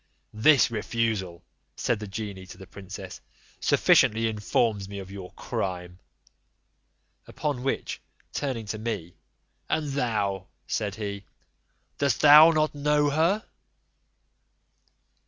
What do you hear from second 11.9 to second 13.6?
"dost thou not know her?"